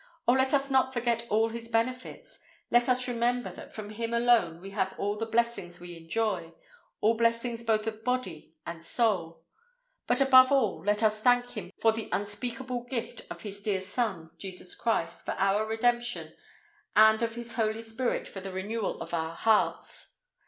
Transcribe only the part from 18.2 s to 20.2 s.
for the renewal of our hearts.